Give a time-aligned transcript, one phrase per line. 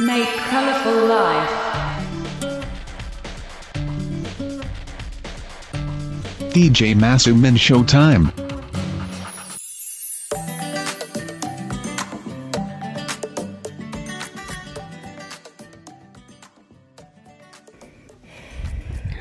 [0.00, 1.50] Make colorful life.
[6.52, 8.43] DJ Masumin Showtime.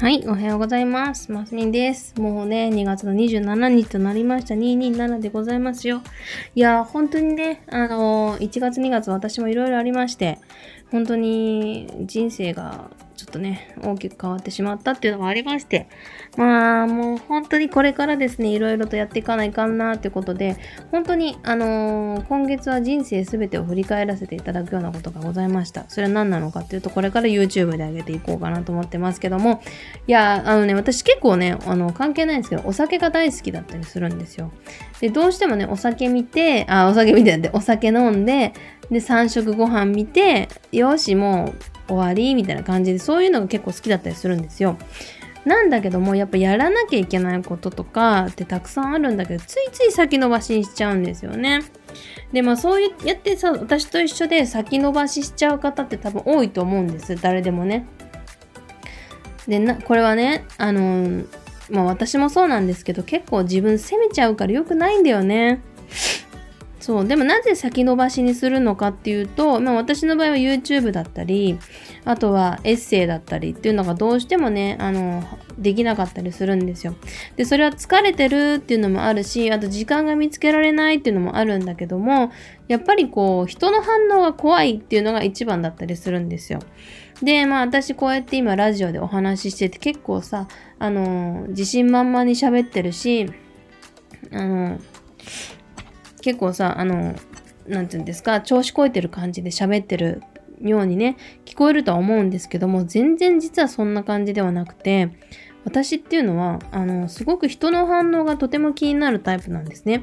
[0.00, 1.32] はい、おはようございます。
[1.32, 2.14] ますみんです。
[2.20, 4.54] もうね、2月の27日となりました。
[4.54, 6.02] 227でございますよ。
[6.54, 10.38] いやー、本当にね、あのー1月2月私もいろいろありまして、
[10.90, 15.88] 本当に人生がちょっとね、大きく変わってしまったっていうのもありまして、
[16.36, 20.56] まあ、もう本当にこれからですね、いろいろとやっていかないかんなってことで、
[20.92, 25.84] 本当に、あのー今月は人生すべてを振り返らせていただくようなことがございました。
[25.88, 29.62] それは何なのかっていうと、これから YouTube で上げていこうかなと思ってますけども、
[30.06, 34.52] いや、あのね、私結構ね、あの、関係ないんですけど、お酒が大好きだったりするんですよ。
[35.00, 38.52] で、どうしてもね、お酒見て、あ、お酒見てって、お酒飲んで、
[38.90, 41.54] で、3食ご飯見て、よし、も
[41.88, 44.76] う終わりみたいな感じで、そういうのが結構好きだったりするんですよ。
[45.44, 51.60] なんだけども、やっぱやらなきゃいけないこととかってたくさんあるんだけど、ついつい先延ばしにしちゃうんですよね。
[52.32, 57.16] で、まあそうやってさ、私と一緒で先延ばししちゃう方って多分多いと思うんです。
[57.16, 57.86] 誰でもね。
[59.46, 61.37] で、な、これはね、あのー
[61.70, 65.60] まあ私もそうなんですけど、結構自分責めちゃうから良くないんだよね。
[66.80, 67.06] そう。
[67.06, 71.58] でもなぜ先延ばしにするのかっていうと、まあ私の場合は YouTube だったり、
[72.06, 75.22] あとはエッセイだったりっていうのがどうしてもね、あの、
[75.58, 76.94] できなかったりするんですよ。
[77.36, 82.32] で、それは疲れてるっていうのもあるし、あと時間が見つけられないっていうのもあるんだけども、
[82.68, 86.60] やっぱりこう、人の反応が怖いっていうのが一番だったりするんですよ。
[87.22, 93.30] で、まあ私こうやって今ラジオでお話ししてて結構さ、あの自信満々に喋ってるし、
[94.32, 94.78] あの
[96.20, 97.14] 結構さ、あの
[97.66, 100.22] なんていうんですか、調子こいてる感じで喋ってる
[100.60, 105.10] ようにね、聞こえるとは思うんですけども、全然実はそんな感じではなくて、
[105.64, 110.02] 私っていうのは、あの、すごく人の反応がとても気になるタイプなんですね。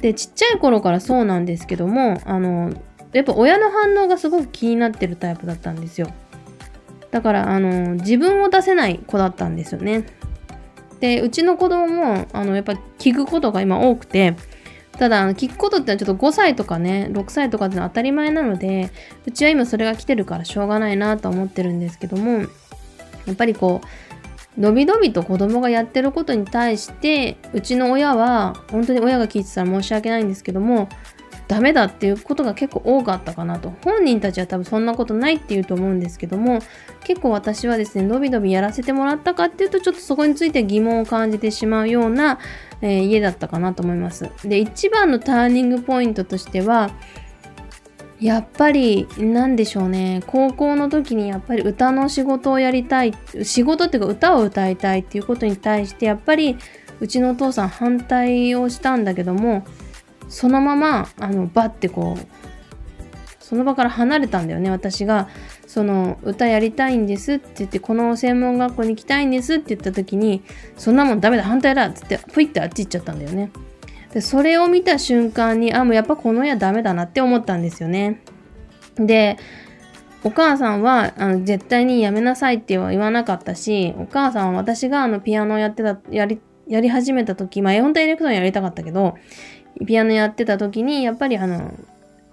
[0.00, 2.72] で、ちっちゃい頃からそうなんですけども、あの、
[3.12, 6.08] やっぱ親の反応がすごく気になってるタイプだったんですよ。
[7.12, 10.06] だから、あの、自分を出せない子だったんですよね。
[10.98, 14.34] で、うちの子供も、あの、やっぱ聞くことが今多くて、
[14.98, 18.90] ただ、聞くことってのはちょっと5歳とかね、6歳とかってのは当たり前なので、
[19.26, 22.40] うちは今それが来てるからしょうがないなと思ってるんですけども、
[23.26, 23.82] やっぱりこ
[24.56, 30.88] う、のびのびと子供がやってることに対して、うちの親は、本当に親が聞いてたら申し訳ないんですけども、
[31.52, 33.74] ダメだっていうことが結構多かったかなと。
[33.84, 36.60] 本人たちは多分そんなことないって言うと思うんですけども、
[37.04, 42.38] 結構私はですね、のびのびやらせてもらったかっていうと、ちょっとそこについて疑問を感じてしまうような、
[42.80, 44.30] えー家だったかなと思います。
[44.44, 46.90] で、一番のターニングポイントとしては、
[48.18, 50.22] やっぱり、なんでしょうね。
[50.26, 53.12] 高校の時にやっぱり歌の仕事をやりたい。
[53.42, 56.56] 仕事っていうか歌を歌いたいっていうことに対して、やっぱり
[57.00, 59.66] うちのお父さん反対をしたんだけども、
[60.32, 62.26] そのまま、あの、バッてこう、
[63.38, 64.70] その場から離れたんだよね。
[64.70, 65.28] 私が、
[65.66, 70.42] その、歌やりたいんですって言って、この専門学校に行きたいんですって言った時に、
[70.78, 73.50] そんなもんダメだ、反対だっつって、ぷいってあっち行っちゃったんだよね。
[74.14, 78.22] で、それを見た瞬間に、あ、もうやっぱこの親ダメだなって思ったんですよね。
[78.96, 79.36] で、
[80.24, 89.16] お母さんはあの絶対にやめなさいっては言わなかったし、お母さんは私があのピアノをやってた、やり、やり始めた時、まあ、絵本当はエレクトーンやりたかったけど、
[89.86, 91.72] ピアノやってた時に、やっぱりあの、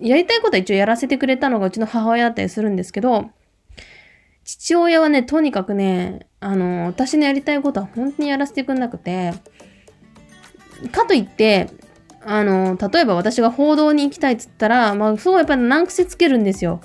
[0.00, 3.30] やりたいことは一応やらせてくれたのがうちの母親だったりするんですけど、
[4.44, 9.32] 父親はね、とにかくね、あの、私のやりたいことは本当にやらせてくれなくて、
[10.90, 11.70] かといって、
[12.24, 16.80] あの、例えば私が報道に行きたいっつったら、まあ、そうやっぱり難癖つけるんですよ。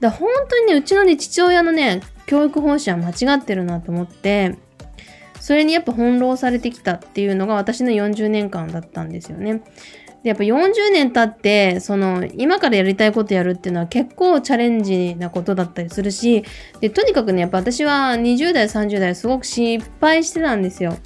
[0.00, 4.56] だから本当にね、うちのね、父親のね、教育方針は間違ってるなと思って、
[5.42, 9.64] それにやっぱ翻弄されてきたっていうのが私の40年間だったんですよね。
[10.22, 16.44] で、やっぱ40年経って、その、今からやりたいことやるっていうのは結構チャレンジなことだったりするし、
[16.80, 20.96] で、とにかくね、やっぱ私は20代、30代すごく失敗してたんですよ。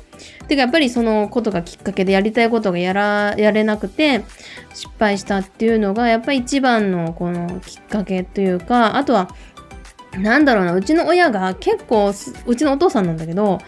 [0.48, 4.22] てかやっぱりそのことがきっかけでやりたいことがやら、やれなくて
[4.74, 9.30] 失敗したっていうのがやっぱり一番のこのきっかけというか、あとは、
[10.18, 12.12] なんだろうな、うちの親が結構、
[12.46, 13.60] うちのお父さんなんだけど、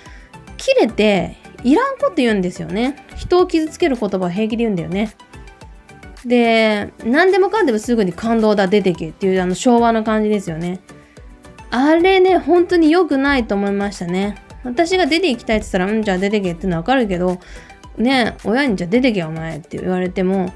[0.59, 3.07] 切れていらんこと言うんですよね。
[3.17, 5.15] 人を傷つける言葉を平気で言うんだよね。
[6.27, 10.81] で、何でもかんでもすぐに感動だ、出てけっていうあの昭和の感じですよね。
[11.71, 14.37] あれね、本当に良くないと思いましたね。
[14.65, 17.39] 私が出て行きたいって言ったら、うん、じゃあ出てけってのはわかるけど、
[17.97, 20.53] ね、親にじゃあ出てけお前って言われても、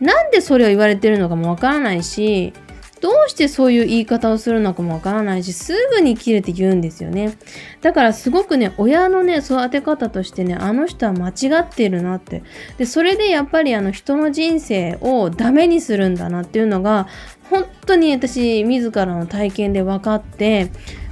[0.00, 2.52] なんでそれを言われてるのかもわからないし、
[3.00, 7.36] どうしてそういう言い方をするのかもわからないし、すぐに切れて言うんですよね。
[7.82, 12.42] だからすごくね、親のね、育て方としてね、あの人は間違ってるなって。
[12.78, 17.06] で、それでやっぱりあの人の人生をダメにするんだなっていうのが、
[17.50, 20.70] 本当に私自らの体験で分かって、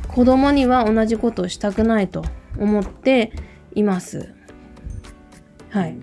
[0.08, 2.24] 子供には同じことをしたくないと
[2.58, 3.32] 思って
[3.74, 4.32] います。
[5.70, 5.96] はい。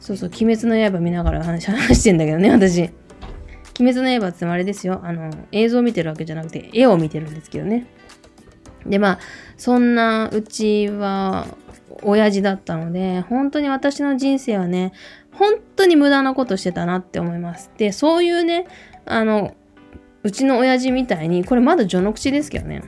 [0.00, 2.90] そうそう、鬼滅の刃見ながら話話してんだけどね、私。
[3.82, 5.00] 鬼滅の刃ってあれですよ。
[5.02, 7.86] あの、映像を見てるわけじゃなくて、絵を見てるんですけどね。
[8.86, 9.18] で、まあ、
[9.56, 11.46] そんなうちは、
[12.02, 14.92] 親父だったので、本当に私の人生はね、
[15.32, 17.70] 本当に無駄なことしてたなって思います。
[17.76, 18.66] で、そういうね、
[19.06, 19.54] あの、
[20.22, 22.82] うちの親父みたいに、これまだ序の口ですけどね。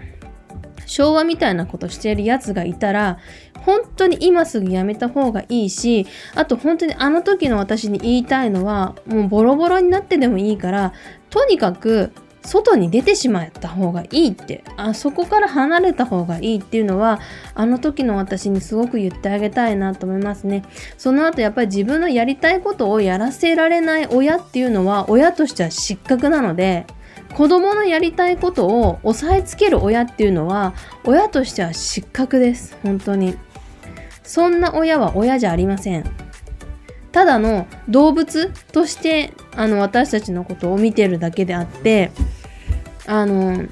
[0.86, 3.18] 昭和みたいなことしてるやつがいたら、
[3.64, 10.92] 本当に今すぐやめた方がいいし、あと本当にあの時の私に言いたいのは、もうボロボロになってでもいいから、
[11.30, 12.12] とにかく
[12.44, 17.20] 外に出てしまった方がいいって、あそこから離れた方がいいっていうのは、
[17.54, 20.64] あの時の私にすごく言ってあげたいなと思いますね。
[20.98, 26.86] その後やっぱり自分のやりたいことをやらせられない親っていうのは、親としては失格なので、
[27.34, 30.74] 子供のやりたいことを押さえつける親っていうのは
[31.04, 32.76] 親としては失格です。
[32.82, 33.36] 本当に。
[34.22, 36.04] そんな親は親じゃありません。
[37.12, 42.10] ただの動物としてあの私たちのことを見てるだけであって
[43.06, 43.66] あの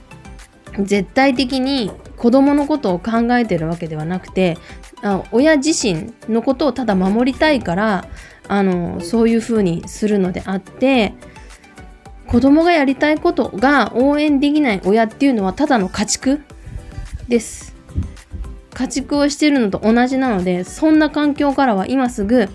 [0.79, 4.59] 絶対的に子供のことを考えてるわけではなくて
[5.03, 8.09] あ親自身のことをただ守りたいから
[8.47, 11.15] あのそういうふうにするのであって
[12.31, 16.41] 子供がやりたいことが応援できない親っていうのはただの家畜
[17.27, 17.75] です。
[18.73, 22.49] 家畜をしてるのと同じなので、そんな環境からは今すぐ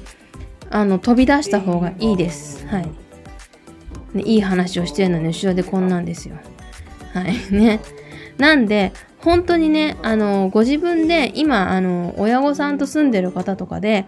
[0.70, 2.66] あの飛び出した方がいいです。
[2.68, 2.90] はい。
[4.14, 6.38] ね、いい話をしてるのに後ろでこんなんですよ。
[7.14, 7.36] はい。
[7.54, 7.82] ね。
[8.38, 14.06] なんで、本当にね、あの、ご自分で今、あの、親御さんと住んでる方とかで、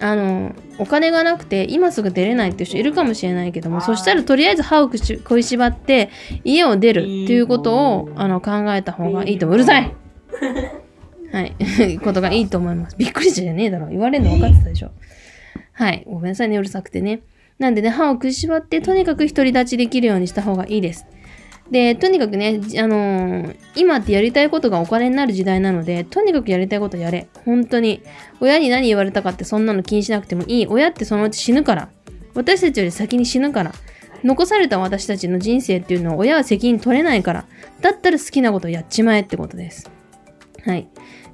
[0.00, 6.10] あの、お金がなくて今すぐ出れないっていう人いるかもしれないけども、そしたらとりあえず歯を食いしばって
[6.44, 9.56] 家を出るっていうことをあの考えた方がいいと思う。
[9.56, 9.92] うるさい
[11.32, 11.98] はい。
[11.98, 12.96] ことがいいと思います。
[12.96, 13.88] びっくりじゃねえだろ。
[13.88, 14.92] 言われるの分かってたでしょ。
[15.72, 16.04] はい。
[16.06, 17.20] ごめんなさいね、うるさくてね。
[17.58, 21.06] なんでね、歯を食いしばって、とにかく独り立ちできるようにした方がいいです。
[21.70, 27.28] で、とにかくね、あのー今ってやりたいことがお金になる時代なので、とにかくやりたいことやれ。
[27.44, 28.02] 本当に。
[28.40, 30.66] 親に何言われたかってそんなの気にしなくてもいい。
[30.66, 31.90] 親ってそのうち死ぬから。
[32.34, 33.72] 私たちより先に死ぬから。
[34.24, 37.46] 残された私たちの人生っていうのを親は責任取れないから。
[37.80, 39.90] だったら好きなことをやっちまえってことです。
[40.64, 40.88] はい。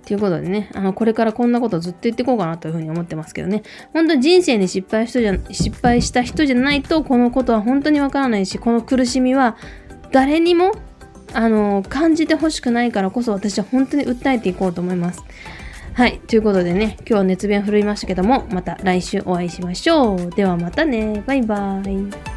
[0.05, 3.63] ということでね、あの、これからこんなことずっと言っていこうかなというふうに思ってますけどね。
[3.95, 9.57] 本当に人生に失敗した人じゃ、失敗した人じゃないと、このことは本当にわからないし、この苦しみは
[10.15, 10.71] 誰にも、
[11.33, 15.25] あの、感じてほしくないからこそ私は本当に訴えていこうと思います。
[15.93, 16.21] はい。
[16.21, 20.31] ということでね、今日は熱弁振るいましたけども、また来週お会いしましょう。
[20.31, 21.25] ではまたね。
[21.27, 22.34] バイバーイ。